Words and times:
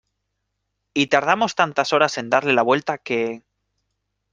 y 0.95 1.05
tardamos 1.05 1.53
tantas 1.53 1.93
horas 1.93 2.17
en 2.17 2.31
darle 2.31 2.53
la 2.53 2.63
vuelta 2.63 2.97
que... 2.97 3.43